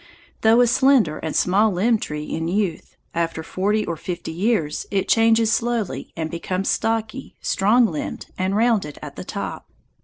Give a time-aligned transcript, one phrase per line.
[0.41, 5.07] Though a slender and small limbed tree in youth, after forty or fifty years it
[5.07, 9.69] changes slowly and becomes stocky, strong limbed, and rounded at the top.